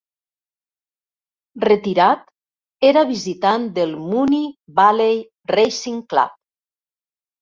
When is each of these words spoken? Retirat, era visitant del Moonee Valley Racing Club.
Retirat, 1.65 2.23
era 2.91 3.03
visitant 3.11 3.69
del 3.77 3.93
Moonee 4.07 4.49
Valley 4.81 5.21
Racing 5.57 6.05
Club. 6.15 6.37